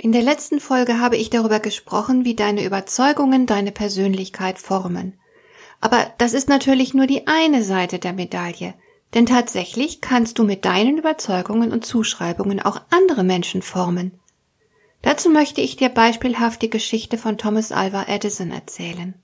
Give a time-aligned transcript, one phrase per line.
[0.00, 5.18] In der letzten Folge habe ich darüber gesprochen, wie deine Überzeugungen deine Persönlichkeit formen.
[5.80, 8.74] Aber das ist natürlich nur die eine Seite der Medaille,
[9.14, 14.20] denn tatsächlich kannst du mit deinen Überzeugungen und Zuschreibungen auch andere Menschen formen.
[15.02, 19.14] Dazu möchte ich dir beispielhaft die Geschichte von Thomas Alva Edison erzählen.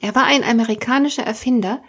[0.00, 1.82] Er war ein amerikanischer Erfinder,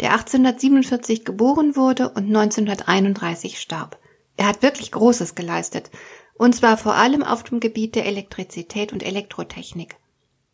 [0.00, 3.98] der 1847 geboren wurde und 1931 starb.
[4.36, 5.90] Er hat wirklich Großes geleistet
[6.34, 9.96] und zwar vor allem auf dem Gebiet der Elektrizität und Elektrotechnik.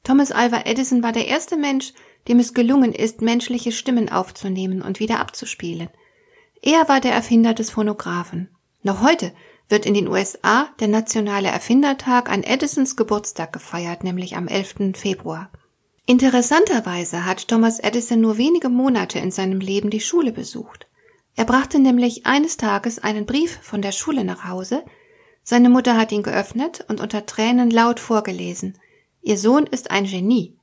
[0.03, 1.93] Thomas Alva Edison war der erste Mensch,
[2.29, 5.89] dem es gelungen ist, menschliche Stimmen aufzunehmen und wieder abzuspielen.
[6.63, 8.51] Er war der Erfinder des Phonographen.
[8.83, 9.33] Noch heute
[9.69, 14.93] wird in den USA der nationale Erfindertag an Edisons Geburtstag gefeiert, nämlich am 11.
[14.95, 15.51] Februar.
[16.07, 20.89] Interessanterweise hat Thomas Edison nur wenige Monate in seinem Leben die Schule besucht.
[21.37, 24.85] Er brachte nämlich eines Tages einen Brief von der Schule nach Hause,
[25.43, 28.79] seine Mutter hat ihn geöffnet und unter Tränen laut vorgelesen.
[29.23, 30.57] Ihr Sohn ist ein Genie.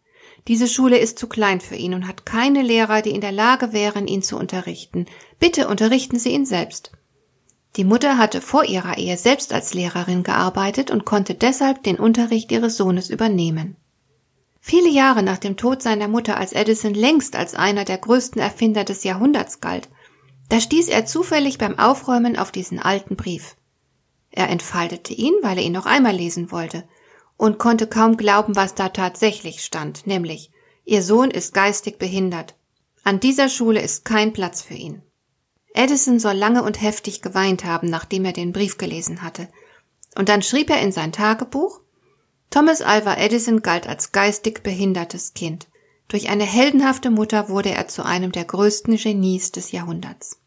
[0.47, 3.73] Diese Schule ist zu klein für ihn und hat keine Lehrer, die in der Lage
[3.73, 5.05] wären, ihn zu unterrichten.
[5.39, 6.92] Bitte unterrichten Sie ihn selbst.
[7.75, 12.52] Die Mutter hatte vor ihrer Ehe selbst als Lehrerin gearbeitet und konnte deshalb den Unterricht
[12.52, 13.75] ihres Sohnes übernehmen.
[14.59, 18.83] Viele Jahre nach dem Tod seiner Mutter, als Edison längst als einer der größten Erfinder
[18.83, 19.89] des Jahrhunderts galt,
[20.50, 23.55] da stieß er zufällig beim Aufräumen auf diesen alten Brief.
[24.31, 26.83] Er entfaltete ihn, weil er ihn noch einmal lesen wollte,
[27.38, 30.52] und konnte kaum glauben, was da tatsächlich stand, nämlich
[30.86, 32.55] Ihr Sohn ist geistig behindert.
[33.04, 35.02] An dieser Schule ist kein Platz für ihn.
[35.73, 39.49] Edison soll lange und heftig geweint haben, nachdem er den Brief gelesen hatte.
[40.16, 41.82] Und dann schrieb er in sein Tagebuch
[42.49, 45.67] Thomas Alva Edison galt als geistig behindertes Kind.
[46.08, 50.39] Durch eine heldenhafte Mutter wurde er zu einem der größten Genies des Jahrhunderts.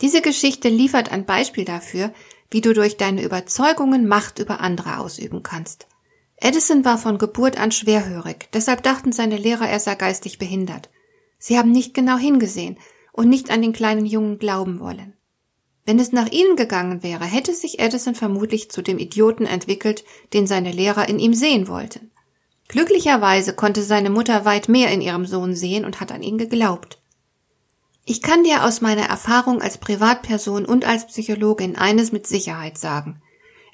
[0.00, 2.12] Diese Geschichte liefert ein Beispiel dafür,
[2.50, 5.86] wie du durch deine Überzeugungen Macht über andere ausüben kannst.
[6.36, 10.90] Edison war von Geburt an schwerhörig, deshalb dachten seine Lehrer, er sei geistig behindert.
[11.38, 12.78] Sie haben nicht genau hingesehen
[13.12, 15.14] und nicht an den kleinen Jungen glauben wollen.
[15.86, 20.46] Wenn es nach ihnen gegangen wäre, hätte sich Edison vermutlich zu dem Idioten entwickelt, den
[20.46, 22.10] seine Lehrer in ihm sehen wollten.
[22.68, 26.98] Glücklicherweise konnte seine Mutter weit mehr in ihrem Sohn sehen und hat an ihn geglaubt.
[28.08, 33.20] Ich kann dir aus meiner Erfahrung als Privatperson und als Psychologin eines mit Sicherheit sagen.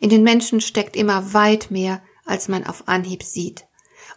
[0.01, 3.67] In den Menschen steckt immer weit mehr, als man auf Anhieb sieht.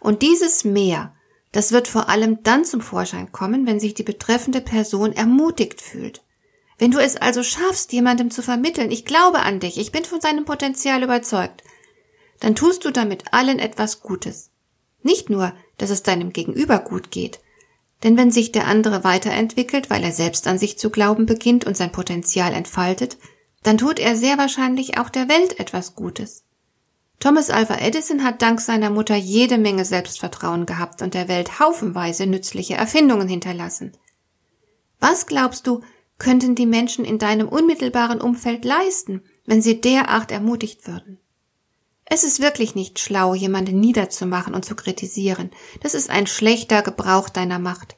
[0.00, 1.14] Und dieses Mehr,
[1.52, 6.24] das wird vor allem dann zum Vorschein kommen, wenn sich die betreffende Person ermutigt fühlt.
[6.78, 10.22] Wenn du es also schaffst, jemandem zu vermitteln, ich glaube an dich, ich bin von
[10.22, 11.62] seinem Potenzial überzeugt,
[12.40, 14.50] dann tust du damit allen etwas Gutes.
[15.02, 17.40] Nicht nur, dass es deinem Gegenüber gut geht,
[18.02, 21.76] denn wenn sich der andere weiterentwickelt, weil er selbst an sich zu glauben beginnt und
[21.76, 23.16] sein Potenzial entfaltet,
[23.62, 26.44] dann tut er sehr wahrscheinlich auch der Welt etwas Gutes.
[27.18, 32.26] Thomas Alva Edison hat dank seiner Mutter jede Menge Selbstvertrauen gehabt und der Welt haufenweise
[32.26, 33.92] nützliche Erfindungen hinterlassen.
[35.00, 35.80] Was glaubst du,
[36.18, 41.18] könnten die Menschen in deinem unmittelbaren Umfeld leisten, wenn sie derart ermutigt würden?
[42.08, 45.50] Es ist wirklich nicht schlau, jemanden niederzumachen und zu kritisieren.
[45.80, 47.96] Das ist ein schlechter Gebrauch deiner Macht.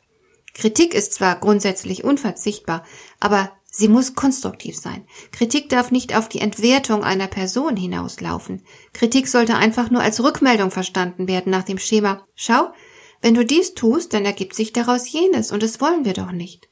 [0.54, 2.84] Kritik ist zwar grundsätzlich unverzichtbar,
[3.20, 5.06] aber sie muss konstruktiv sein.
[5.30, 8.64] Kritik darf nicht auf die Entwertung einer Person hinauslaufen.
[8.94, 12.72] Kritik sollte einfach nur als Rückmeldung verstanden werden nach dem Schema Schau,
[13.20, 16.68] wenn du dies tust, dann ergibt sich daraus jenes, und das wollen wir doch nicht.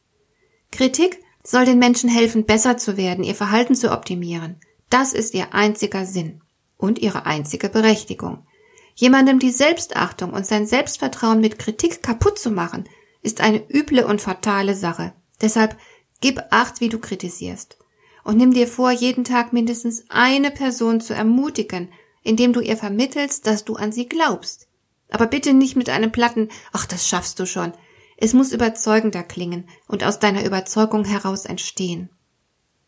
[0.71, 4.61] Kritik soll den Menschen helfen, besser zu werden, ihr Verhalten zu optimieren.
[4.89, 6.41] Das ist ihr einziger Sinn
[6.77, 8.47] und ihre einzige Berechtigung.
[8.95, 12.89] Jemandem die Selbstachtung und sein Selbstvertrauen mit Kritik kaputt zu machen,
[13.23, 15.13] ist eine üble und fatale Sache.
[15.41, 15.77] Deshalb
[16.21, 17.77] gib acht, wie du kritisierst.
[18.25, 21.93] Und nimm dir vor, jeden Tag mindestens eine Person zu ermutigen,
[22.23, 24.69] indem du ihr vermittelst, dass du an sie glaubst.
[25.11, 27.73] Aber bitte nicht mit einem platten, ach, das schaffst du schon.
[28.17, 32.11] Es muss überzeugender klingen und aus deiner Überzeugung heraus entstehen.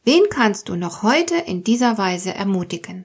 [0.05, 3.05] Wen kannst du noch heute in dieser Weise ermutigen?